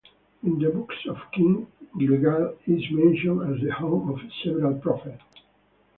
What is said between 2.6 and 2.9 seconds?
is